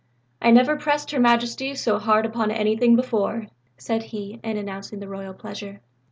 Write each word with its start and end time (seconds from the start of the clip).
"I 0.41 0.49
never 0.49 0.77
pressed 0.77 1.11
Her 1.11 1.19
Majesty 1.19 1.75
so 1.75 1.99
hard 1.99 2.25
upon 2.25 2.49
anything 2.49 2.95
before," 2.95 3.45
said 3.77 4.01
he, 4.01 4.39
in 4.43 4.57
announcing 4.57 4.97
the 4.99 5.07
Royal 5.07 5.35
pleasure. 5.35 5.79